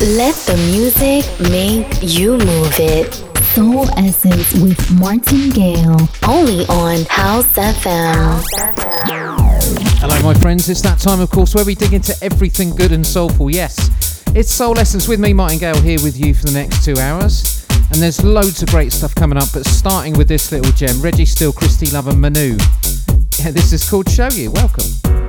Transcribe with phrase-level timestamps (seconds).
[0.00, 3.12] Let the music make you move it.
[3.52, 6.08] Soul Essence with Martin Gale.
[6.26, 8.42] Only on House FM.
[10.00, 10.70] Hello, my friends.
[10.70, 13.50] It's that time, of course, where we dig into everything good and soulful.
[13.50, 16.96] Yes, it's Soul Essence with me, Martin Gale, here with you for the next two
[16.96, 17.66] hours.
[17.90, 21.26] And there's loads of great stuff coming up, but starting with this little gem Reggie
[21.26, 22.56] Steele, Christy Love, and Manu.
[23.38, 24.50] Yeah, this is called Show You.
[24.50, 25.19] Welcome.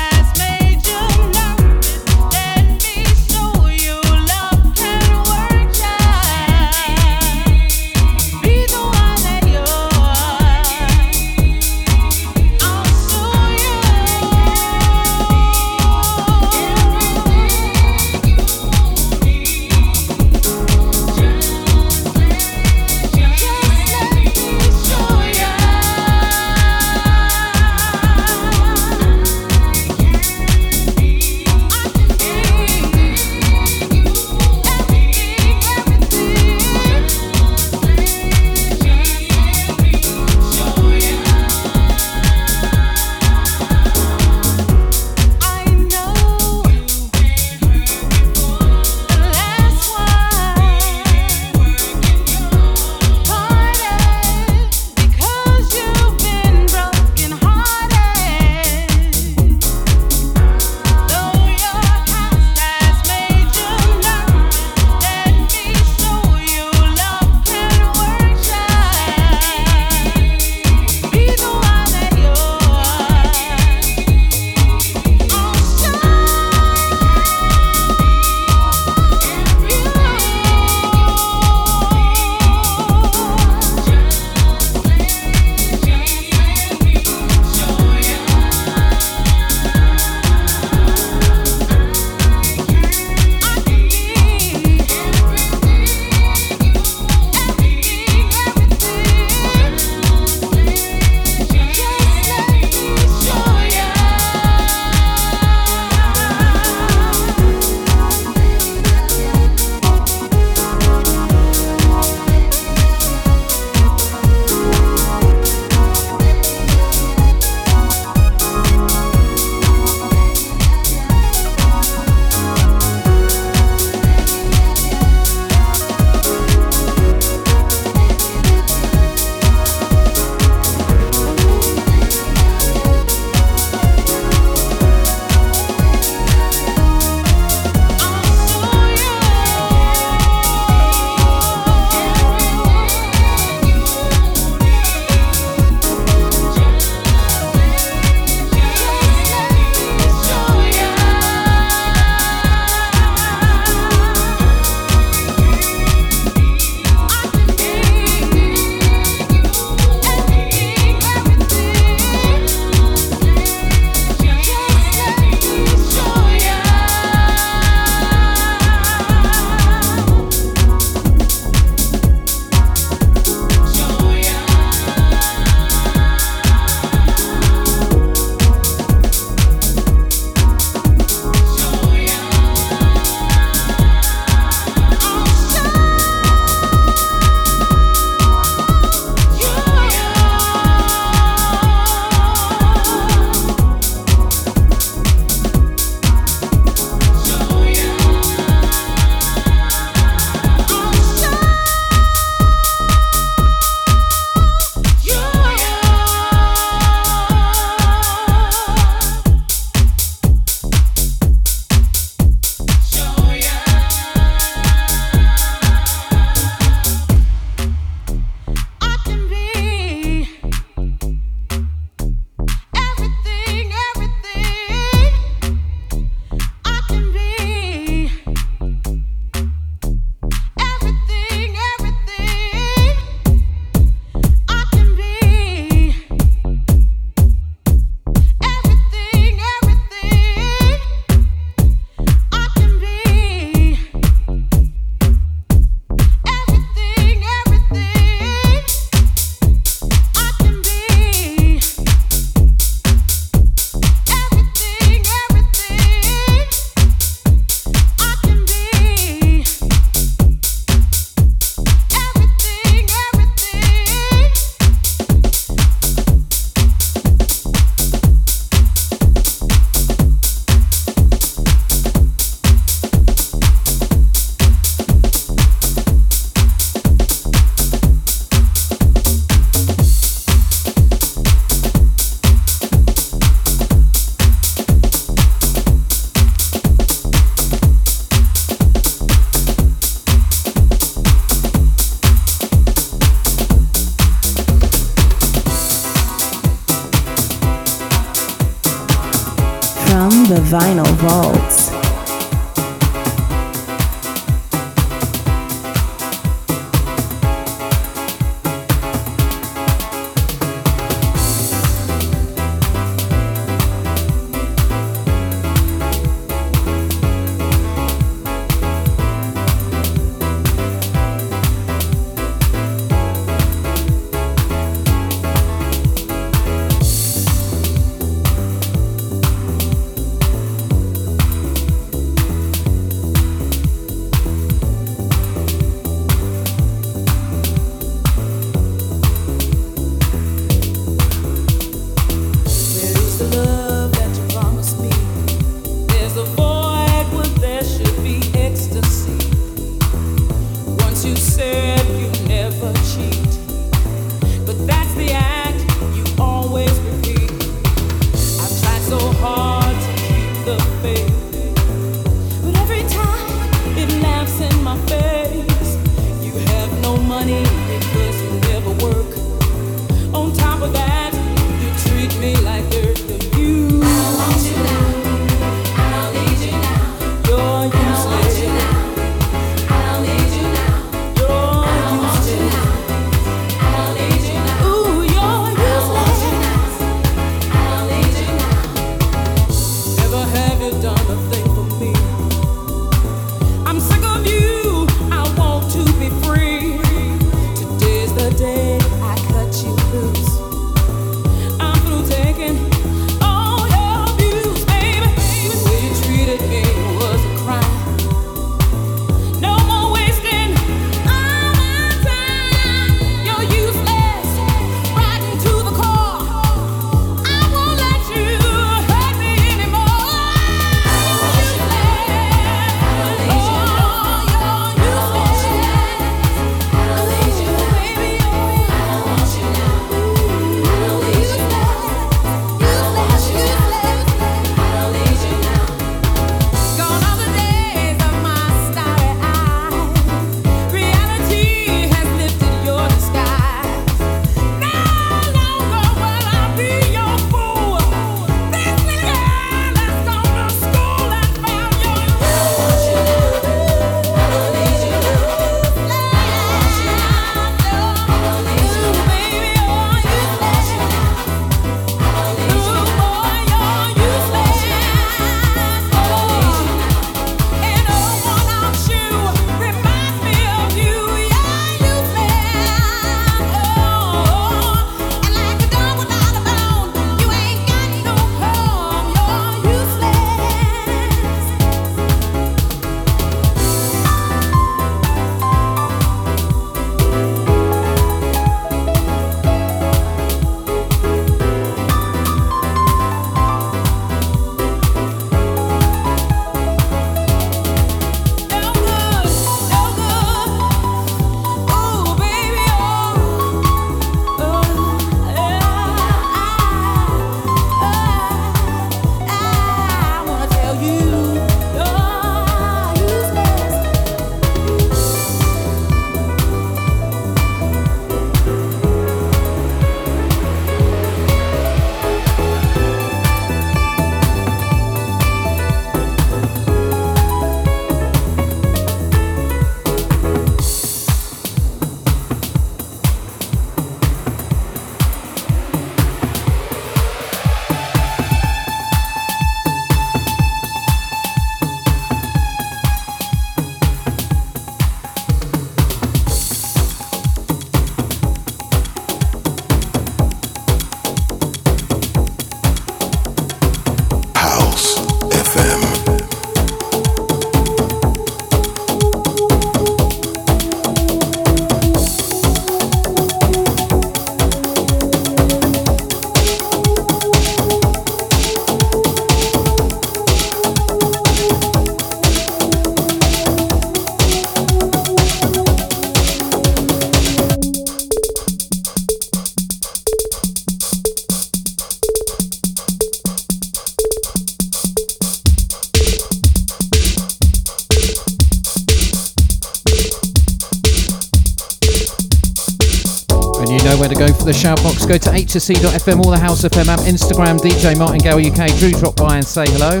[595.10, 598.70] go to hsc.fm, all the house FM app, Instagram, DJ Martingale UK.
[598.78, 600.00] Drew, drop by and say hello.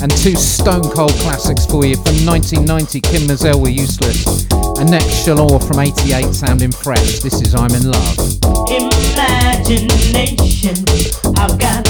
[0.00, 4.46] And two stone cold classics for you from 1990, Kym Mazelle were useless.
[4.80, 7.18] And next, Shalor from 88, sounding fresh.
[7.18, 8.16] This is I'm in love.
[8.72, 10.76] Imagination,
[11.36, 11.85] I've got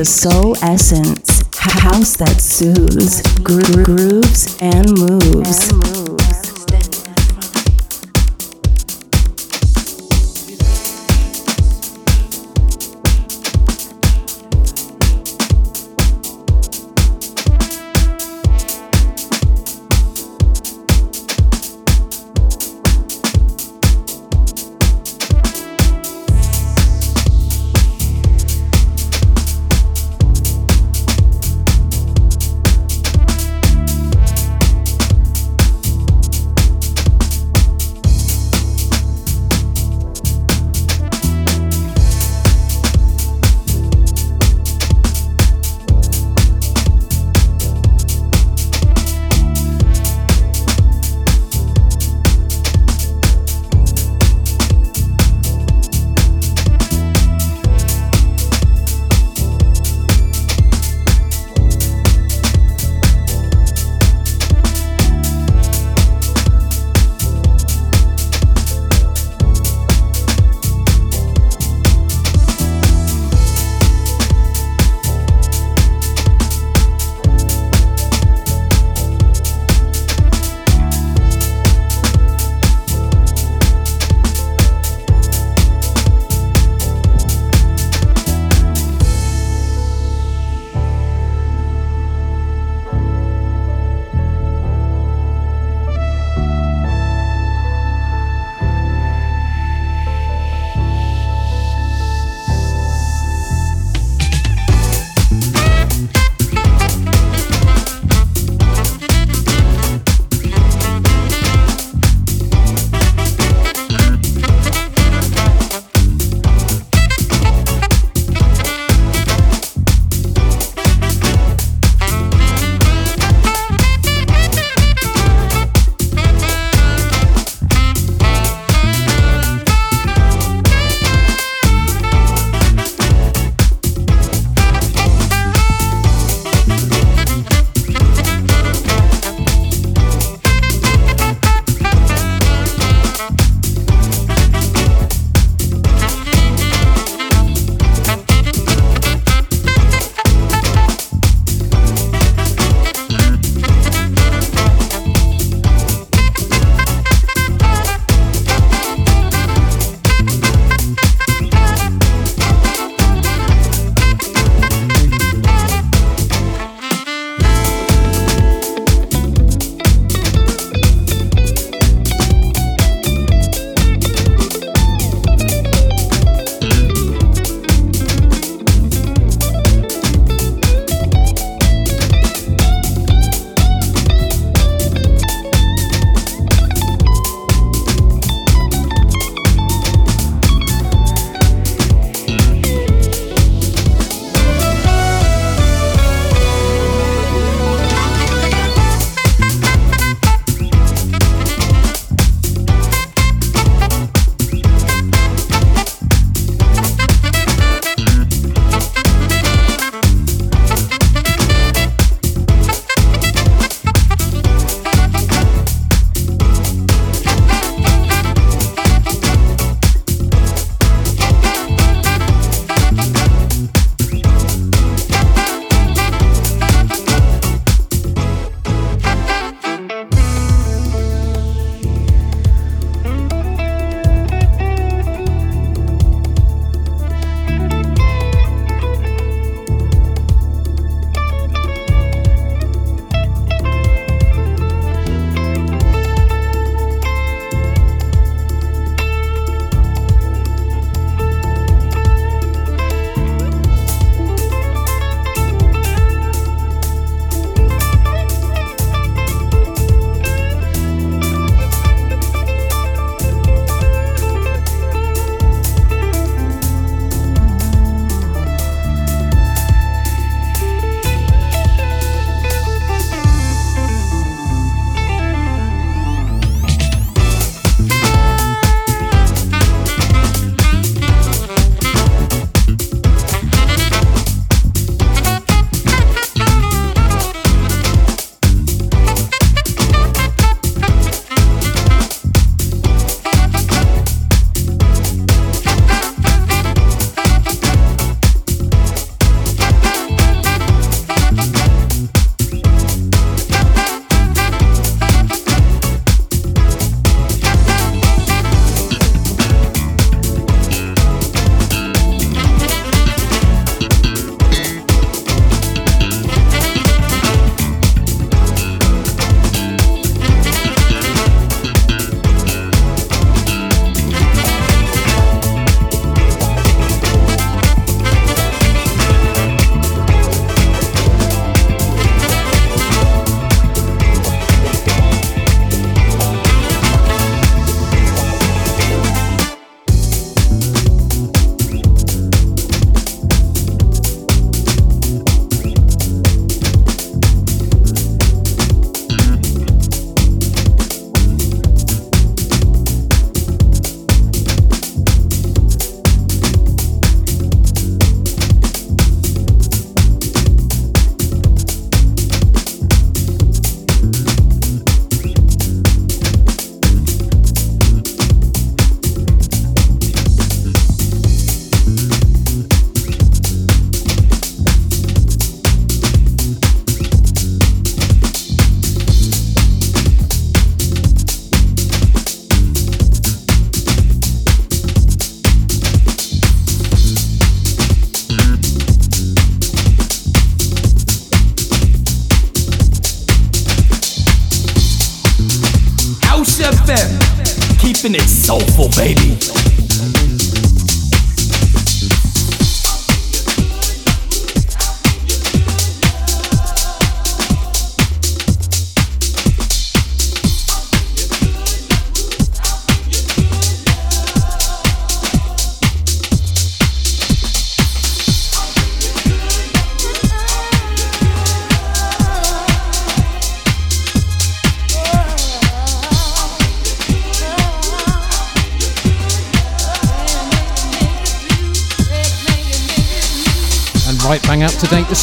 [0.00, 4.19] the soul essence, house that soothes, groove.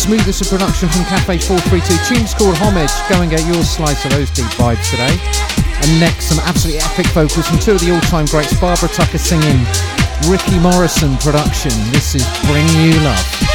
[0.08, 2.16] Smoothest of production from Cafe 432.
[2.16, 2.90] Tunes called Homage.
[3.10, 5.20] Go and get your slice of those deep vibes today.
[5.84, 9.60] And next, some absolutely epic vocals from two of the all-time greats, Barbara Tucker singing,
[10.32, 11.72] Ricky Morrison production.
[11.92, 13.47] This is Bring You Love.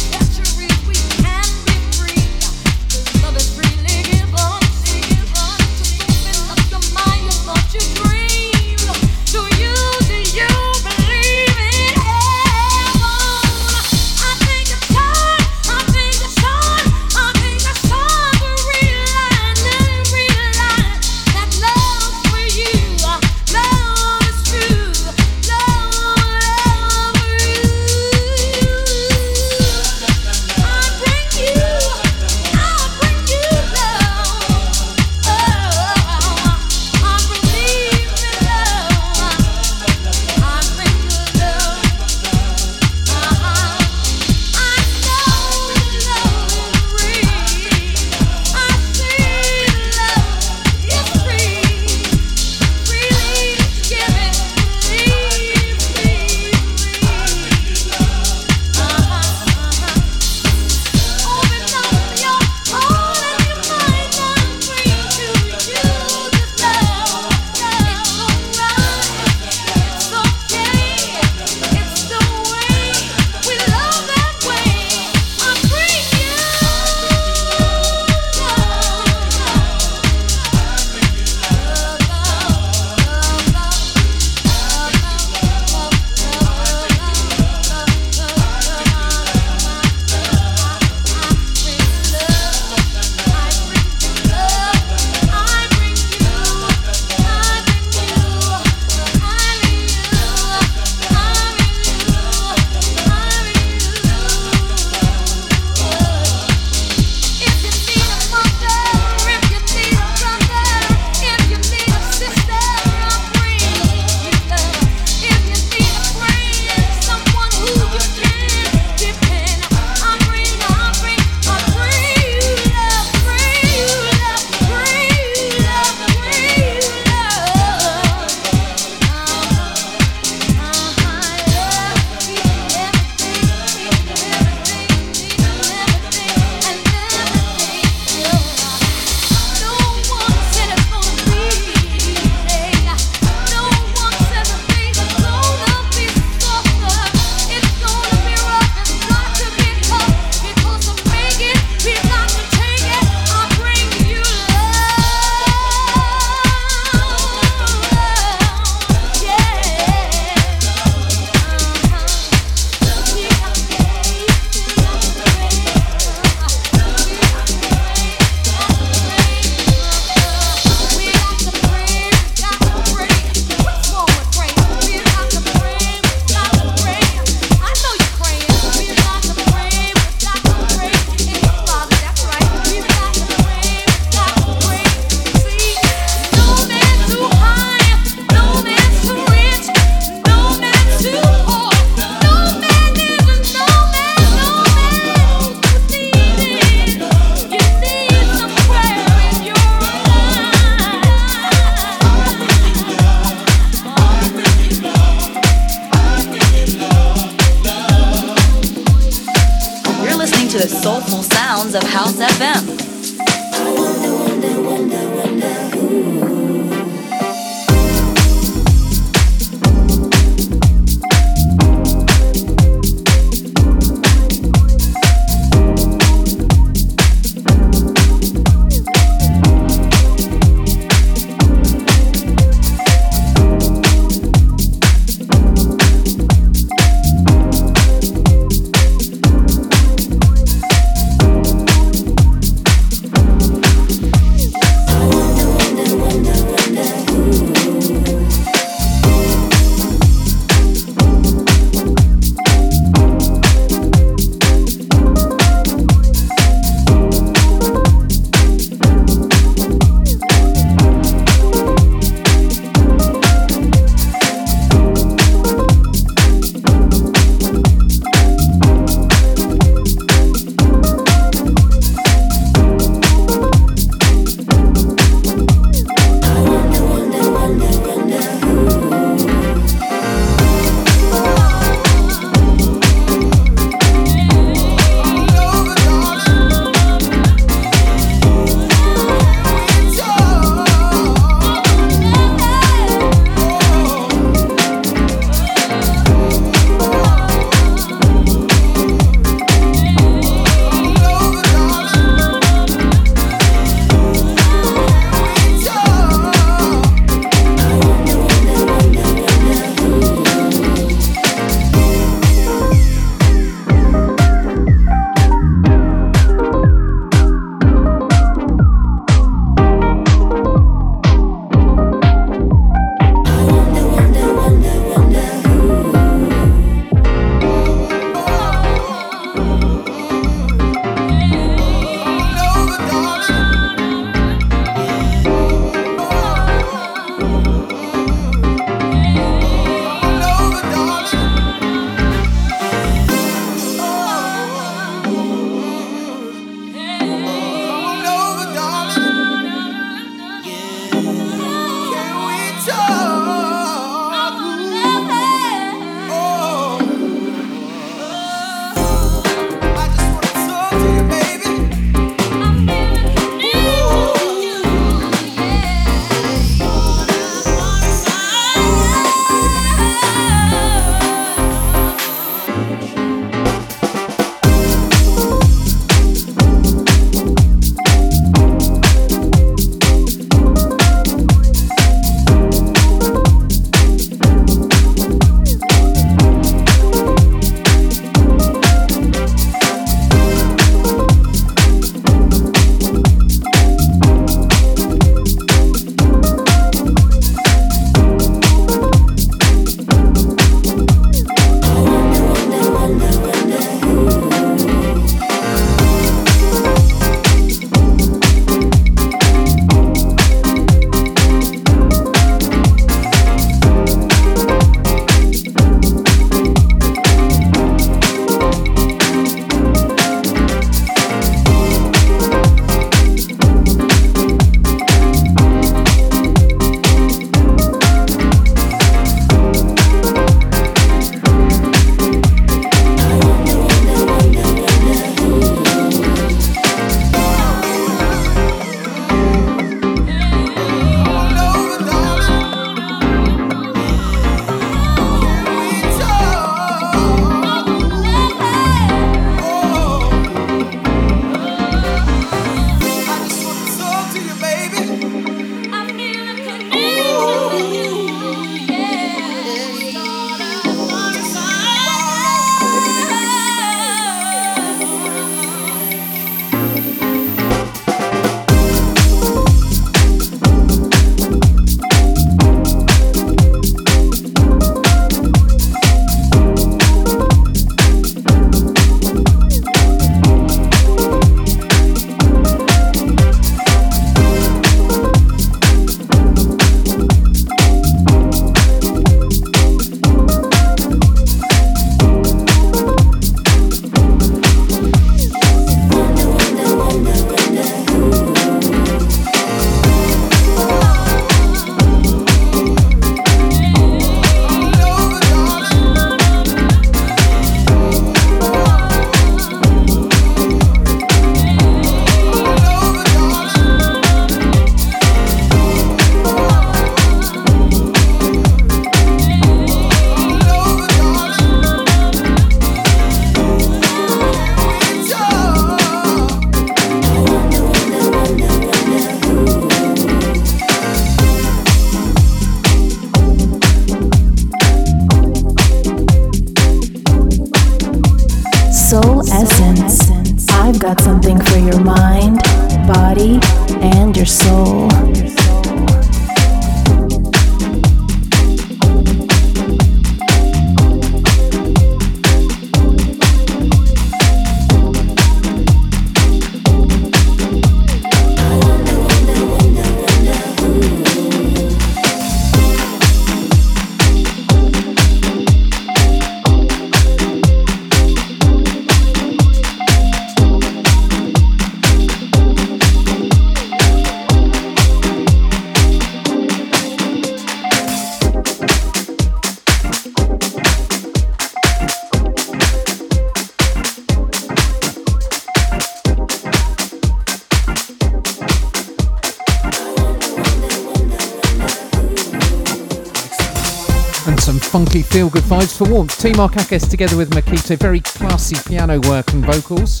[595.78, 596.32] for Warmth, T.
[596.32, 597.78] Markakis together with Makito.
[597.78, 600.00] Very classy piano work and vocals.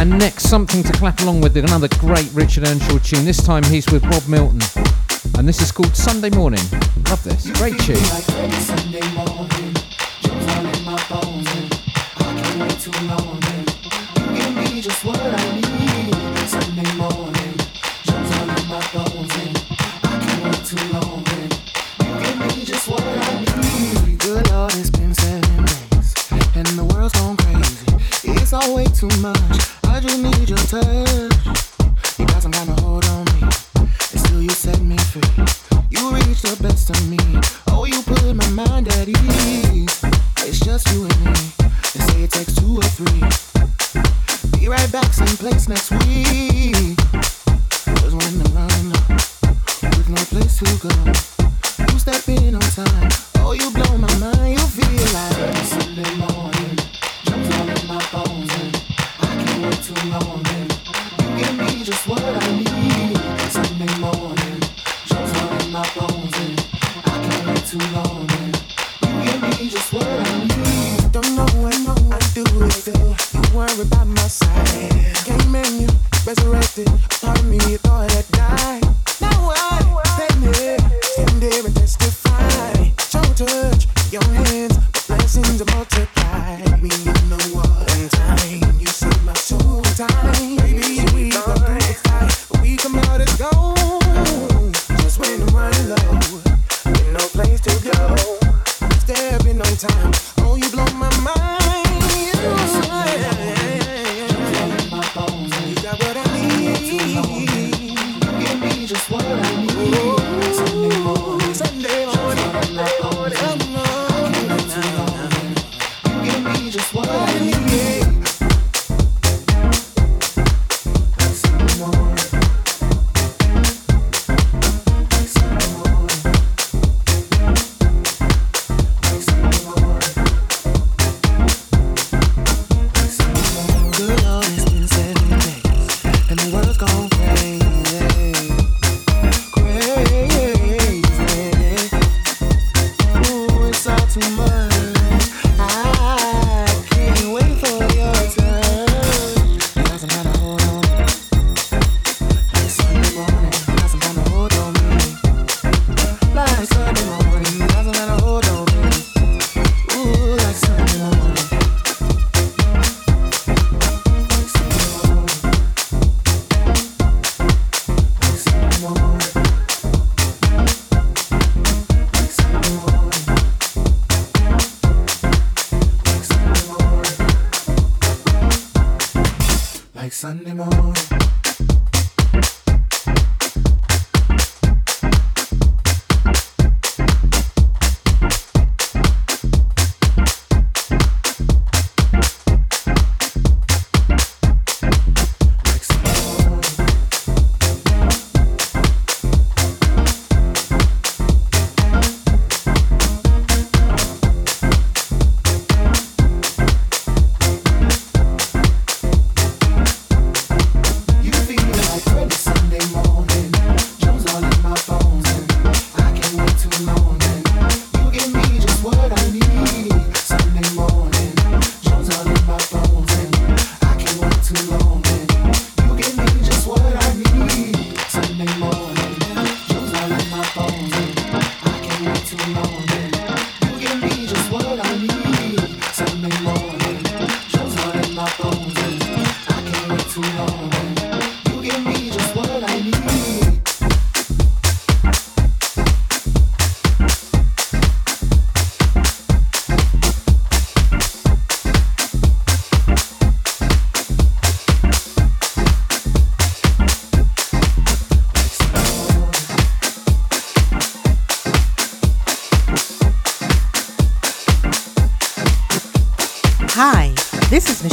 [0.00, 3.24] And next, something to clap along with, another great Richard Earnshaw tune.
[3.24, 4.60] This time he's with Rob Milton.
[5.38, 6.64] And this is called Sunday Morning.
[7.08, 7.48] Love this.
[7.52, 9.69] Great tune.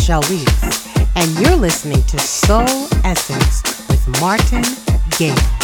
[0.09, 4.63] And you're listening to Soul Essence with Martin
[5.17, 5.56] Gaye.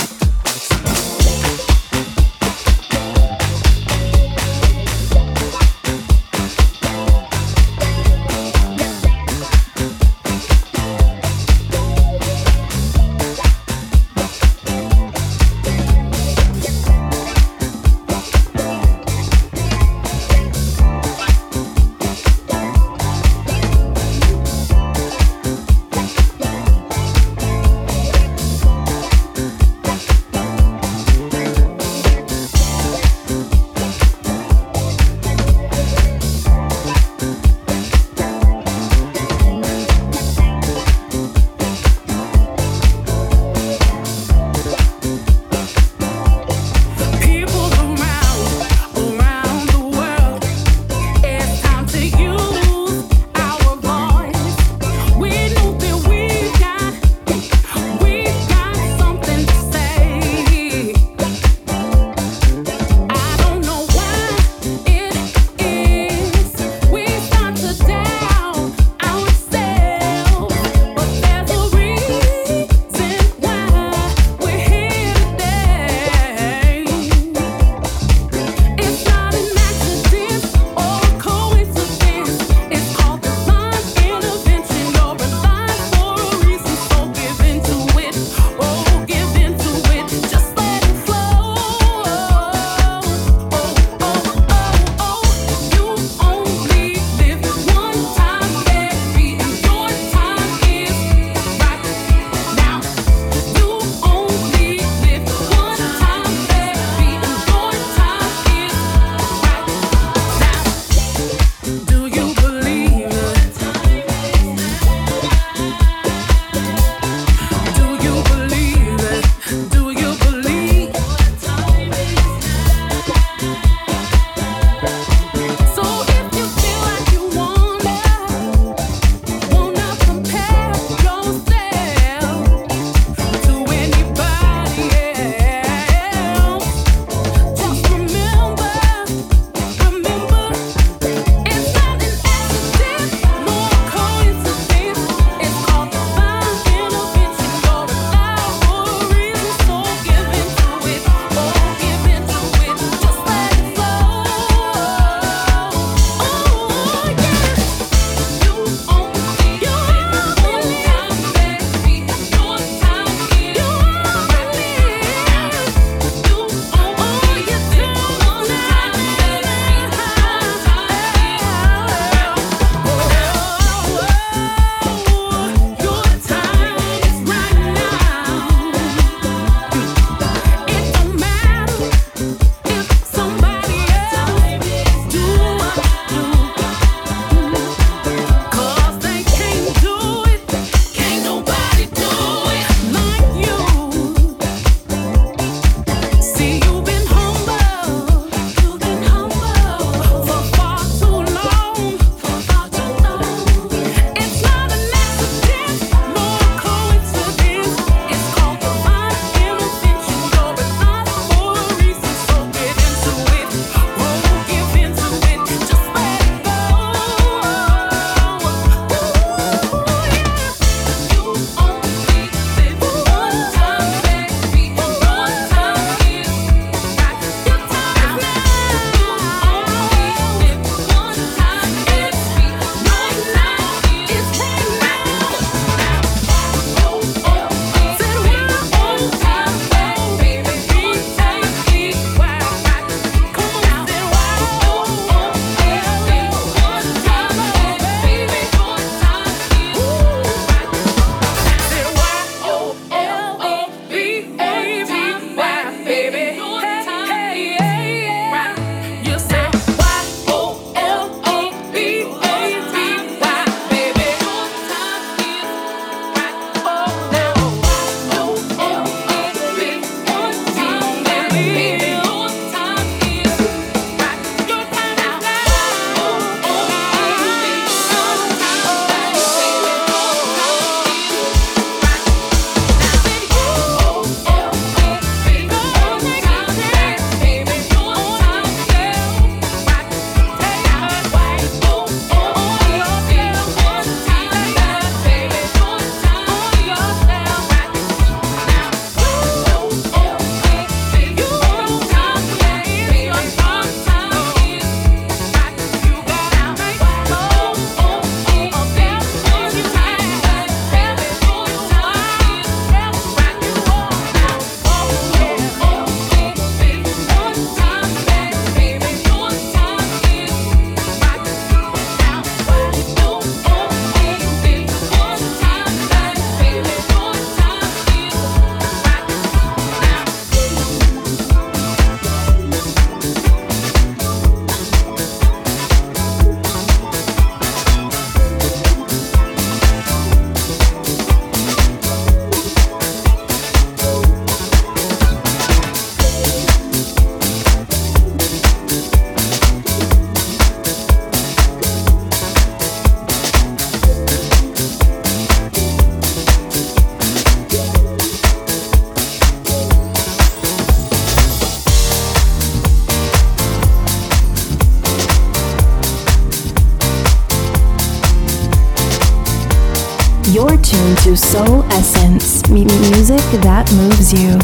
[374.17, 374.37] you.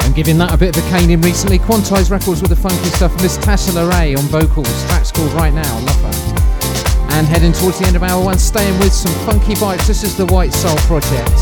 [0.00, 1.58] I'm giving that a bit of a cane in recently.
[1.58, 3.14] Quantize Records with the funky stuff.
[3.22, 4.68] Miss Tasha LeRae on vocals.
[4.86, 5.78] Track's called Right Now.
[5.80, 7.14] Love her.
[7.14, 9.86] And heading towards the end of hour one, staying with some funky vibes.
[9.86, 11.34] This is the White Soul Project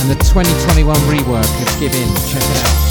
[0.00, 2.08] and the 2021 rework of Give In.
[2.30, 2.85] Check it out.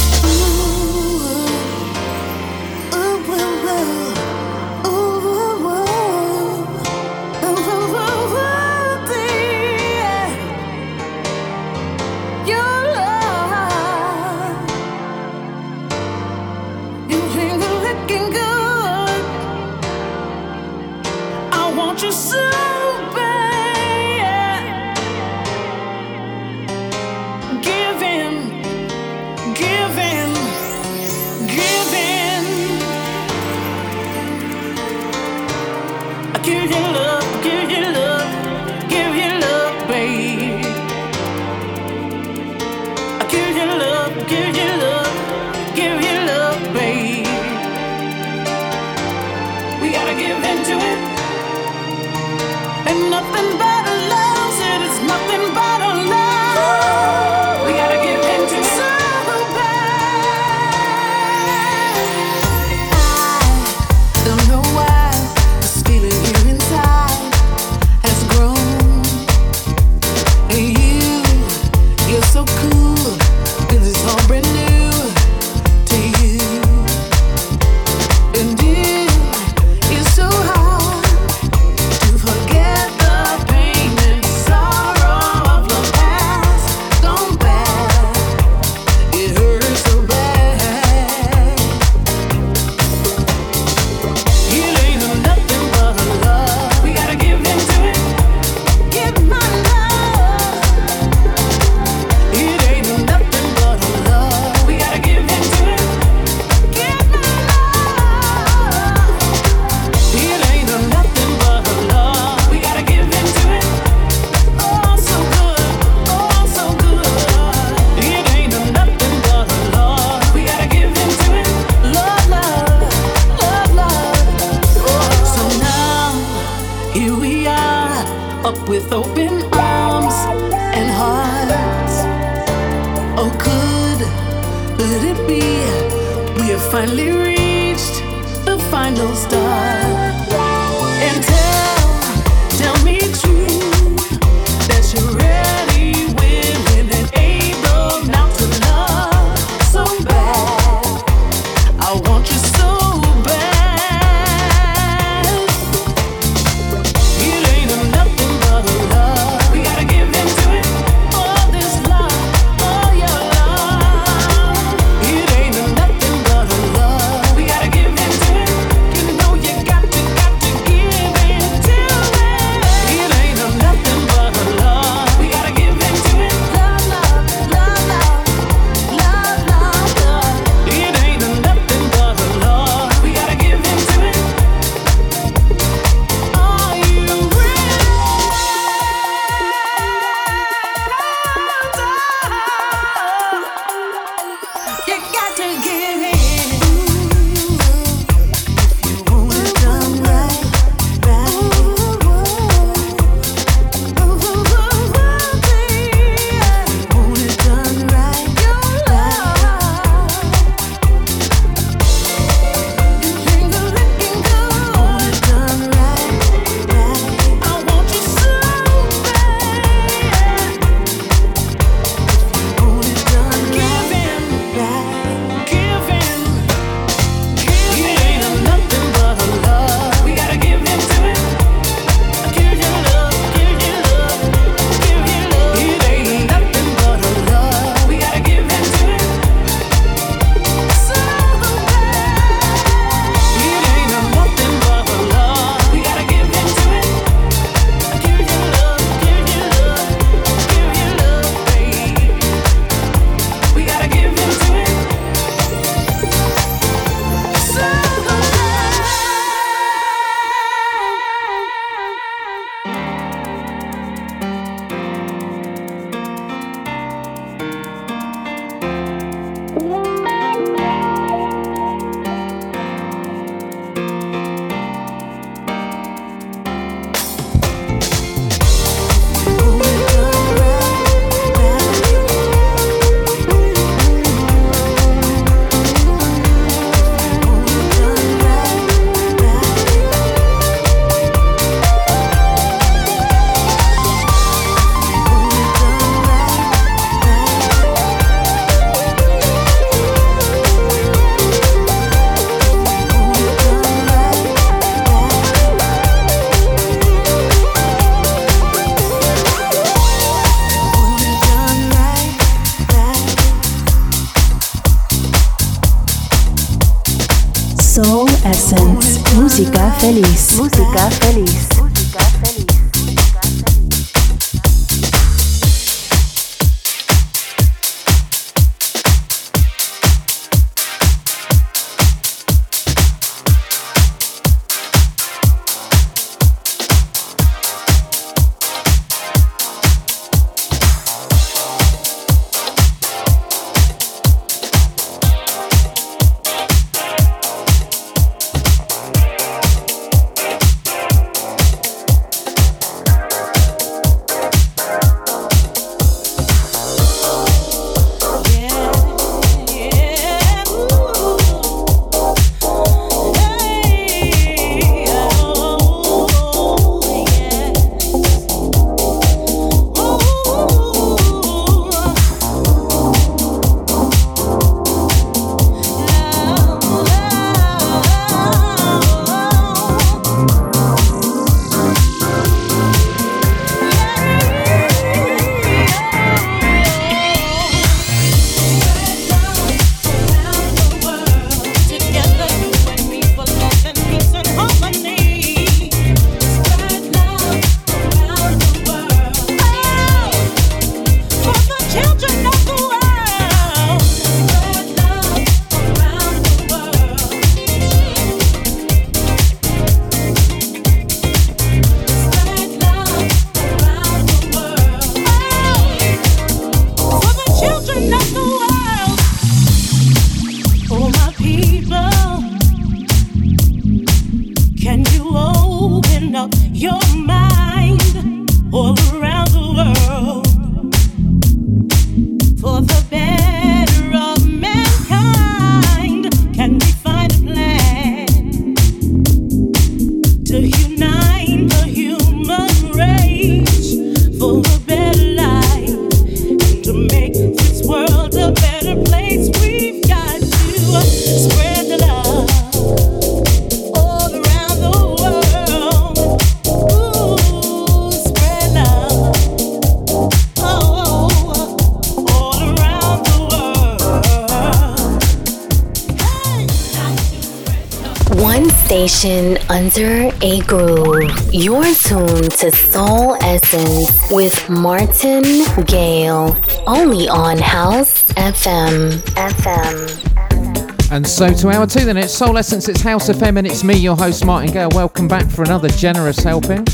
[469.49, 471.11] Under a groove.
[471.33, 475.23] You're tuned to Soul Essence with Martin
[475.65, 476.35] Gale,
[476.67, 478.91] only on House FM.
[479.15, 480.91] FM.
[480.91, 483.75] And so to hour two, then it's Soul Essence, it's House FM, and it's me,
[483.75, 484.69] your host Martin Gale.
[484.69, 486.65] Welcome back for another generous helping,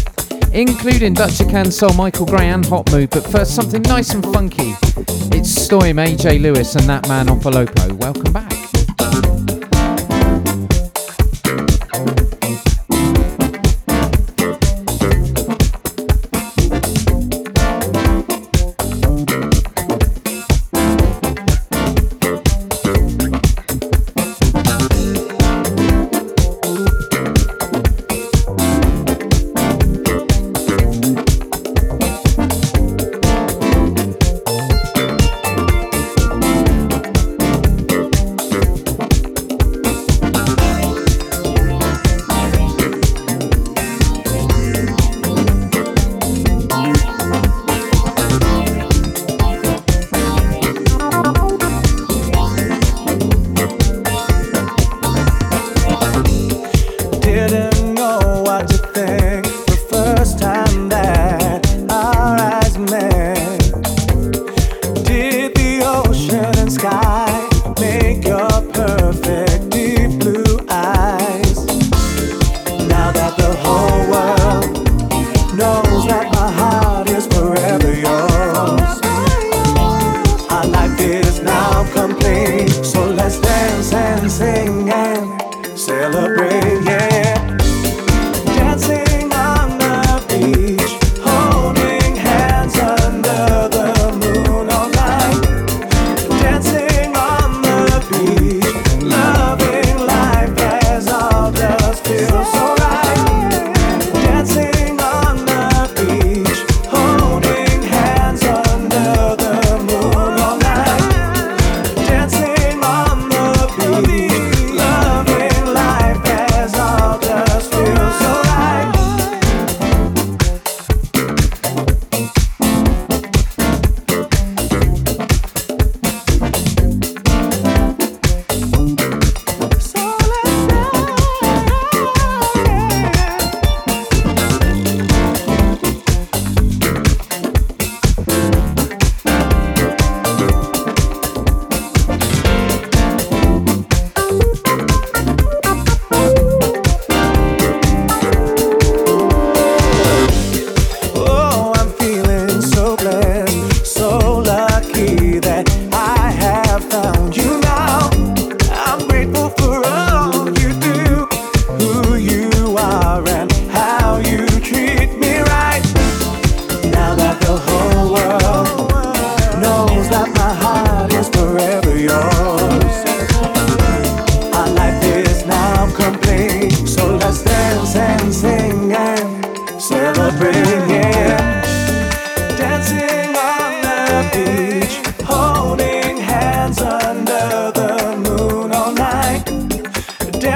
[0.51, 3.09] including Dutch Can Soul, Michael Gray, and Hot Mood.
[3.09, 4.75] But first, something nice and funky.
[5.33, 7.93] It's Stoim, AJ Lewis, and that man Opolopo.
[7.93, 8.70] Welcome back.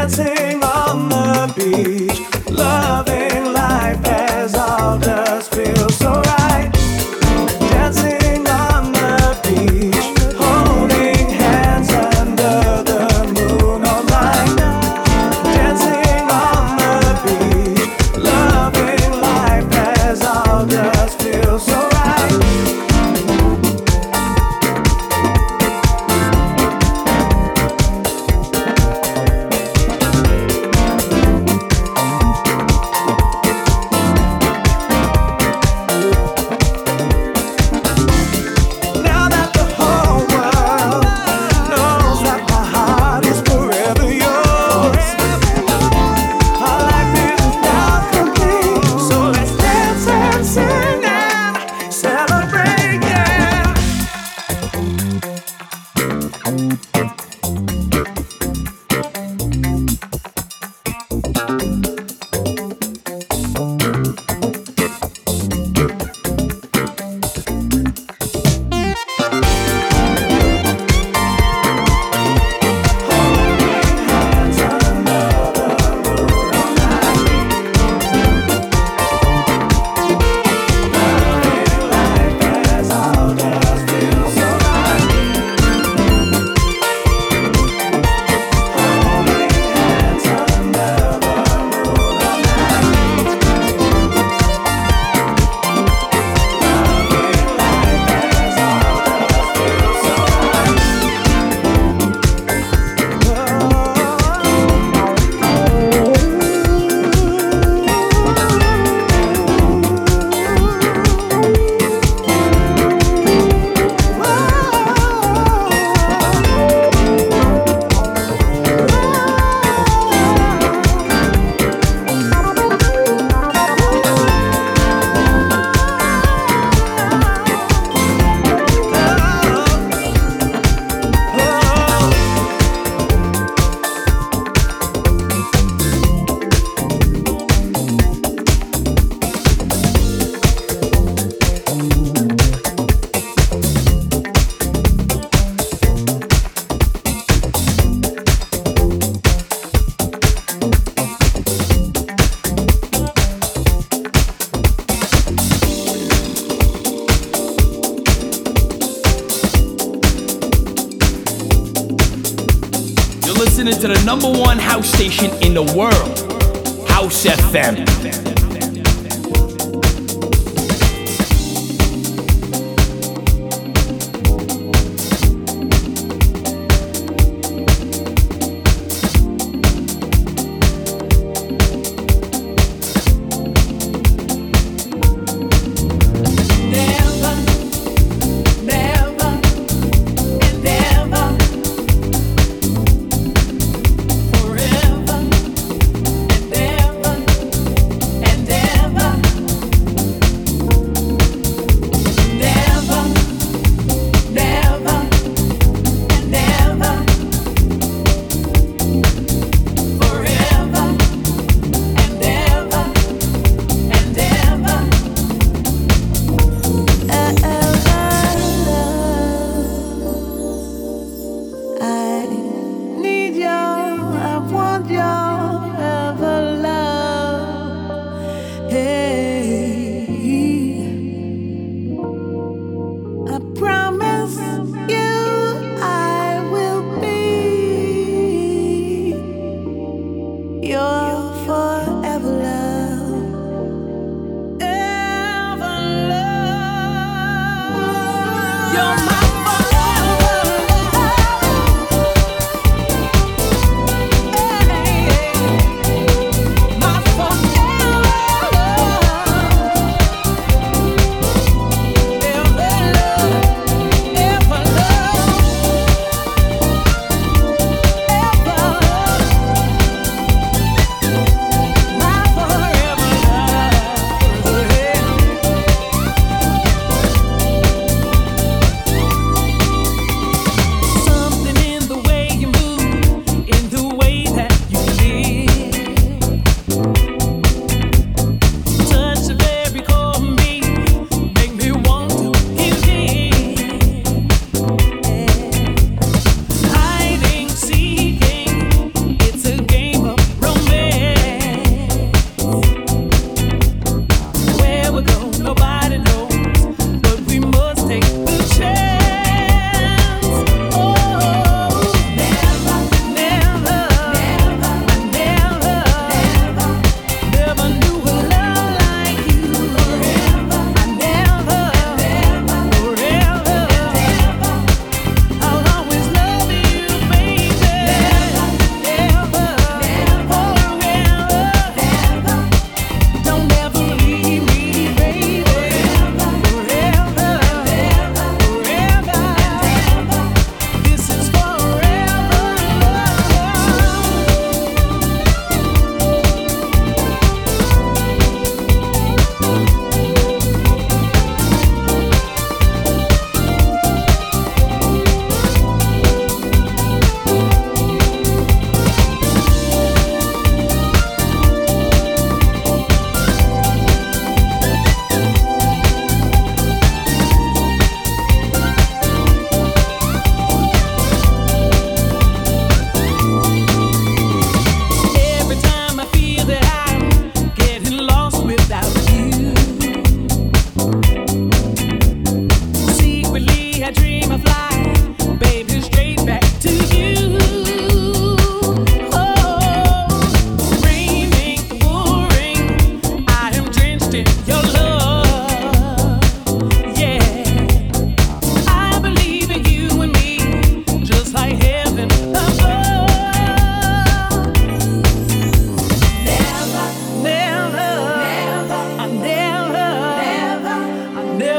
[0.08, 2.05] dancing on the beach.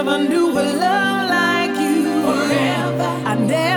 [0.06, 2.22] never knew a love like you.
[2.22, 3.10] Forever.
[3.24, 3.75] I never.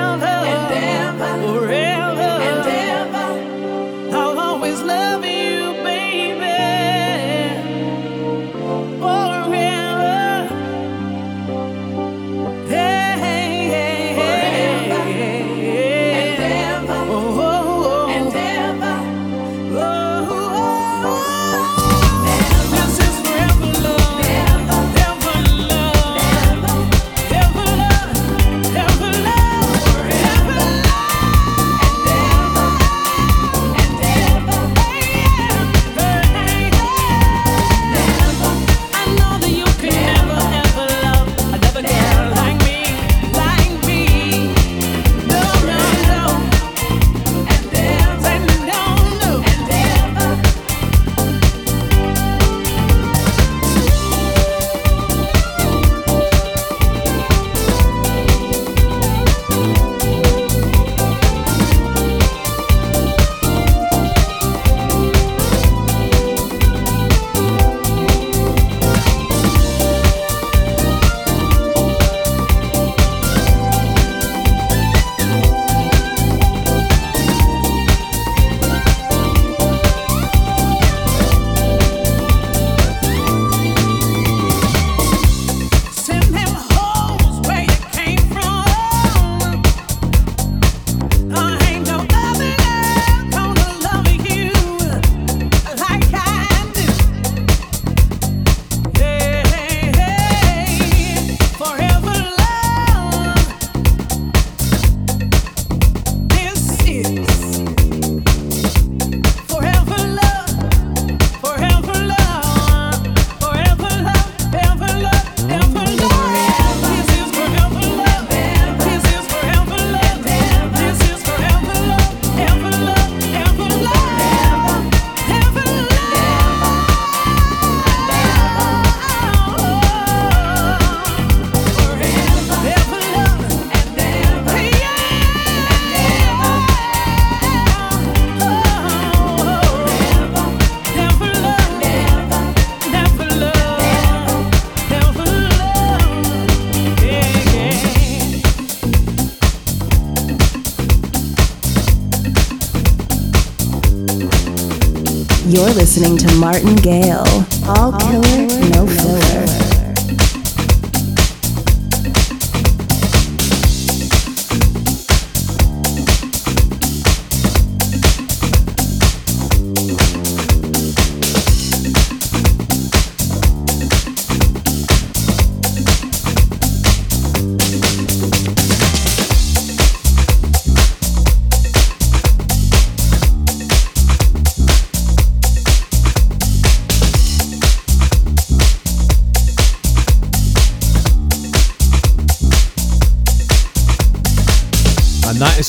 [155.99, 157.25] Listening to Martin Gale.
[157.67, 157.91] All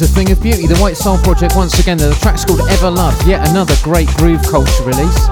[0.00, 0.66] Is a thing of beauty.
[0.66, 4.40] The White Soul Project, once again, the track's called Ever Love, yet another great groove
[4.48, 5.28] culture release.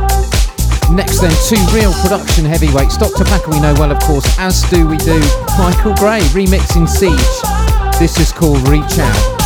[0.90, 2.98] Next, then, two real production heavyweights.
[2.98, 3.24] Dr.
[3.24, 5.20] Packer, we know well, of course, as do we do
[5.56, 7.98] Michael Gray remixing Siege.
[7.98, 9.37] This is called Reach Out.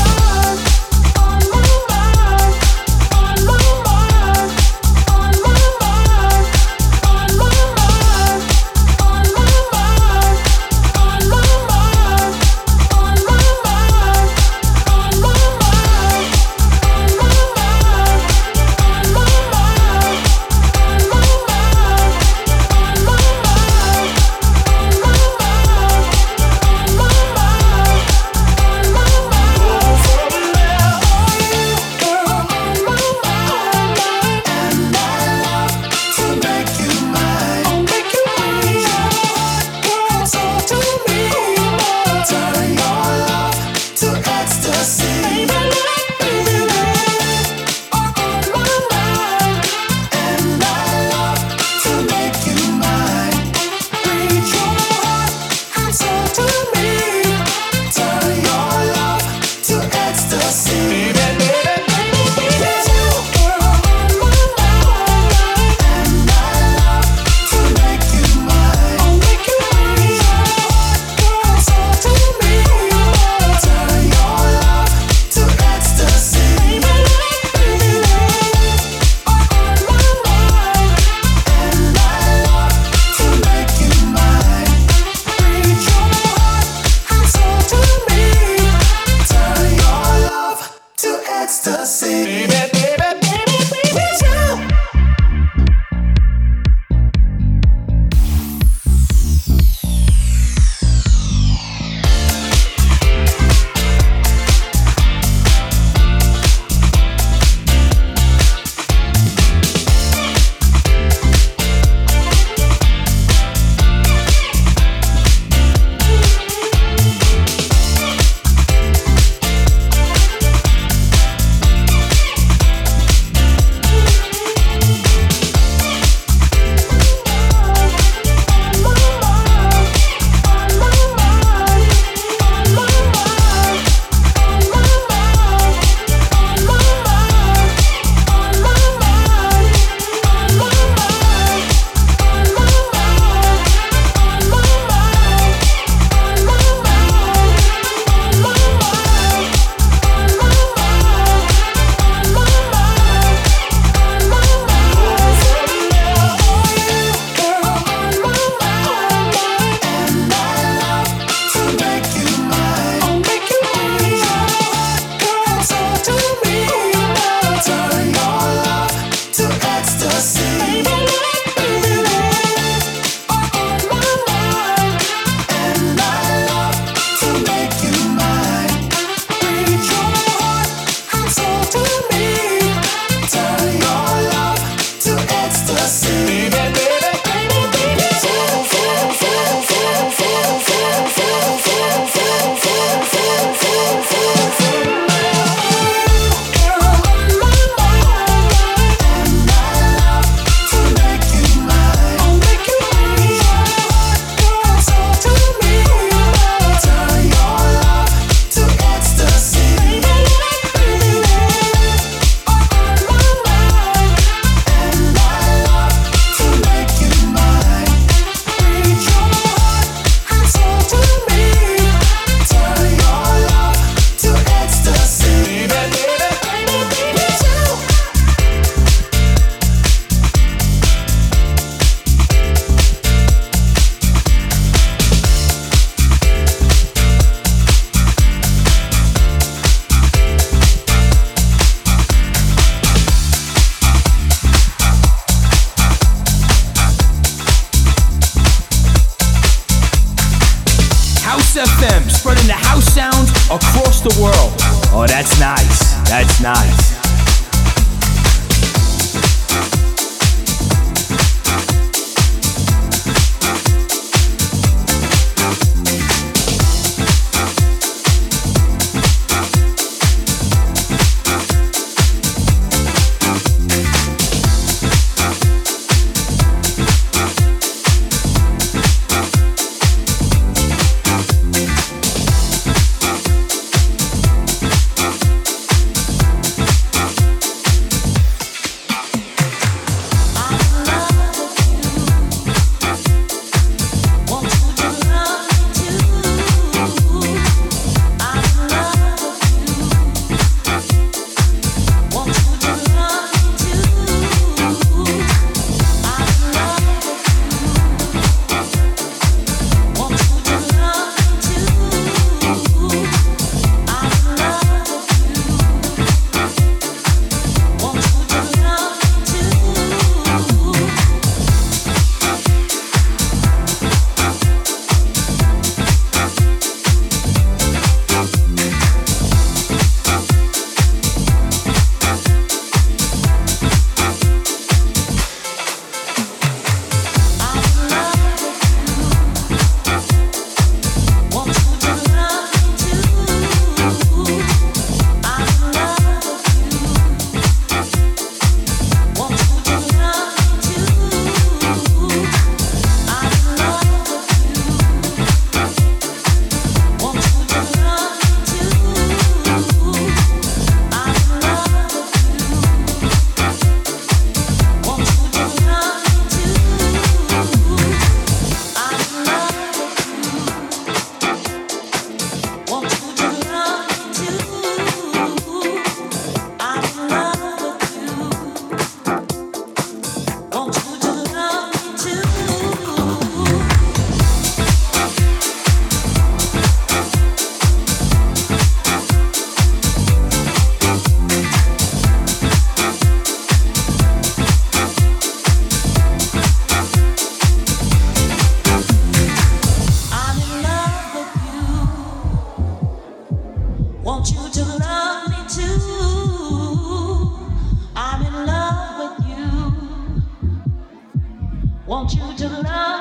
[412.09, 412.92] Chúa.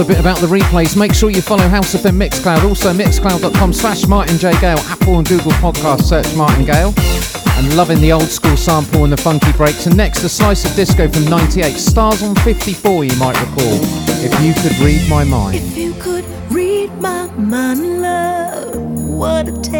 [0.00, 3.72] a bit about the replays, make sure you follow House of FM Mixcloud, also mixcloud.com
[3.72, 4.52] slash Martin J.
[4.60, 6.92] Gale, Apple and Google podcast search Martin Gale.
[7.56, 9.86] And loving the old school sample and the funky breaks.
[9.86, 13.78] And next, a slice of disco from 98, Stars on 54, you might recall.
[14.22, 15.56] If you could read my mind.
[15.56, 18.74] If you could read my mind, love,
[19.08, 19.75] what a t-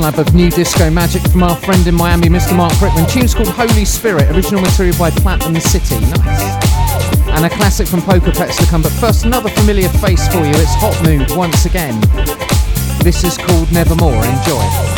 [0.00, 2.56] slab of new disco magic from our friend in Miami, Mr.
[2.56, 3.06] Mark Brickman.
[3.12, 6.00] Tune's called Holy Spirit, original material by Platinum City.
[6.00, 7.28] Nice.
[7.28, 8.80] And a classic from Poker Pets to come.
[8.80, 10.54] But first, another familiar face for you.
[10.54, 12.00] It's Hot Mood once again.
[13.04, 14.24] This is called Nevermore.
[14.24, 14.89] Enjoy.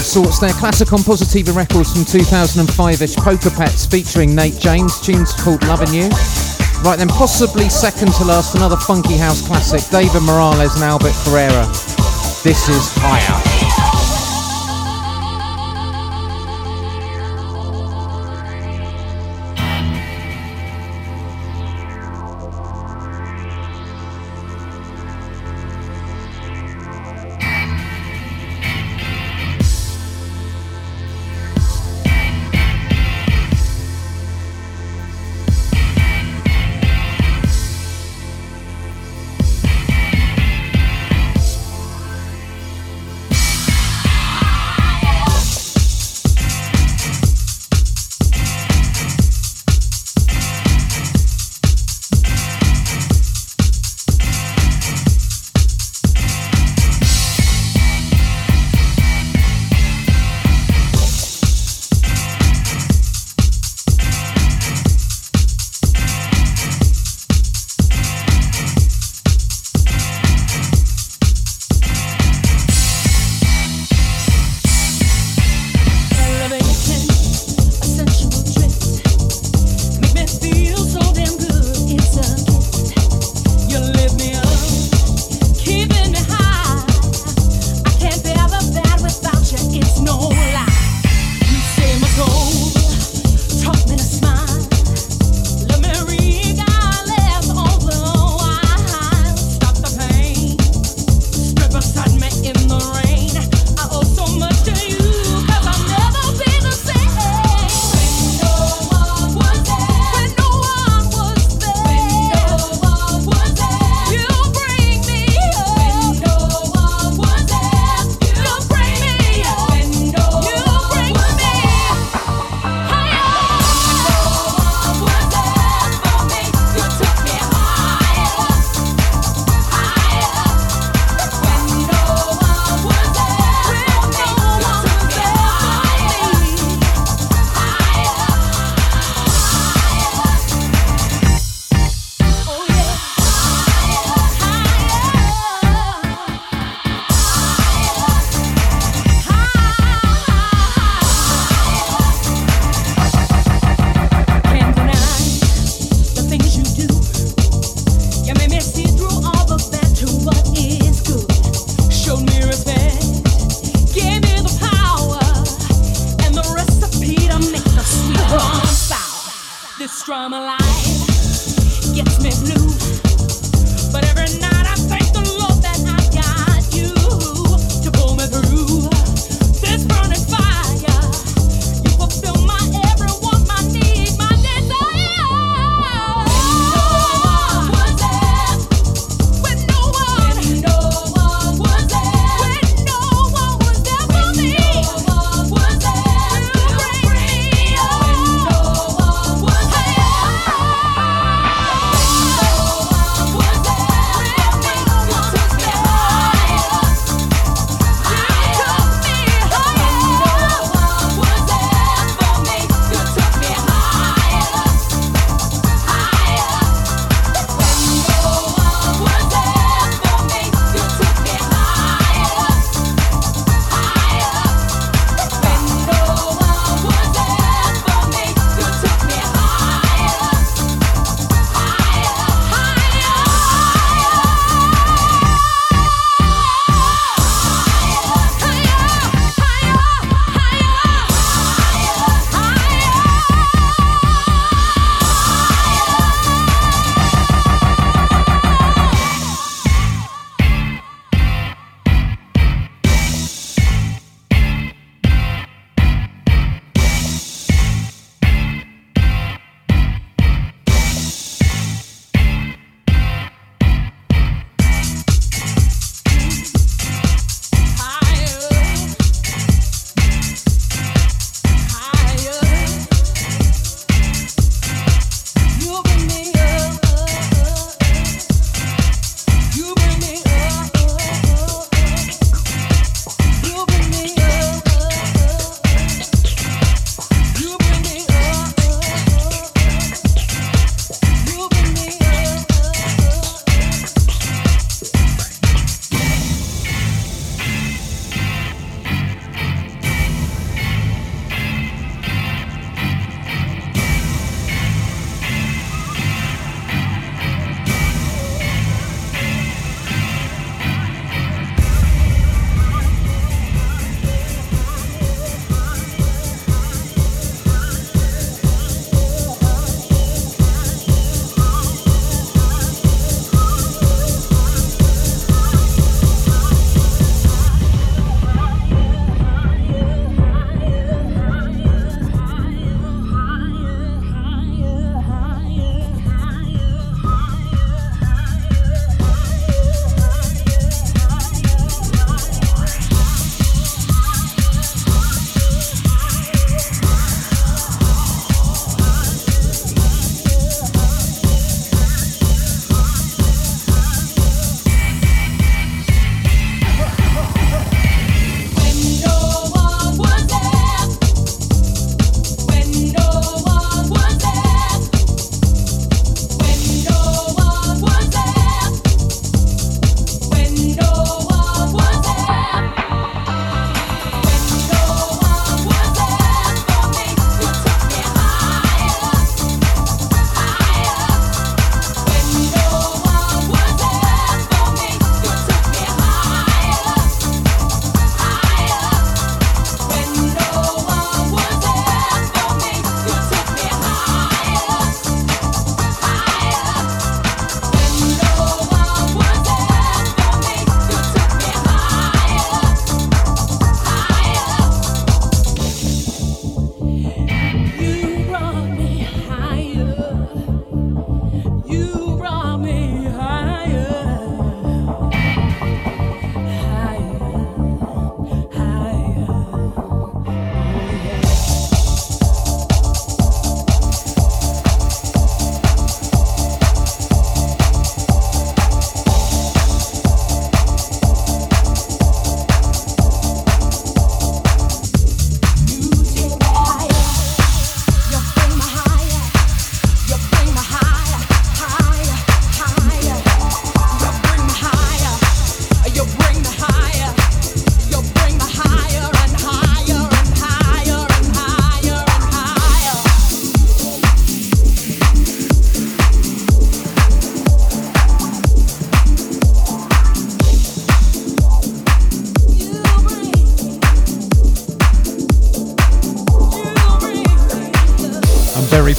[0.00, 0.52] of sorts there.
[0.52, 3.16] Classic on Positiva Records from 2005-ish.
[3.16, 4.98] Poker Pets featuring Nate James.
[5.00, 6.08] Tunes called Loving You.
[6.82, 9.88] Right then, possibly second to last, another funky house classic.
[9.90, 11.66] David Morales and Albert Cabrera.
[12.42, 13.39] This is Higher.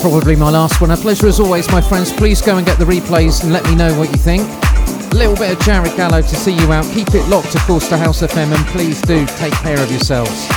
[0.01, 0.91] Probably my last one.
[0.91, 2.11] A pleasure as always, my friends.
[2.11, 4.41] Please go and get the replays and let me know what you think.
[4.41, 6.85] A little bit of Jared Gallo to see you out.
[6.93, 10.47] Keep it locked, of course, to House FM, and please do take care of yourselves.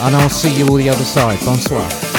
[0.00, 1.38] And I'll see you all the other side.
[1.44, 2.11] Bonsoir.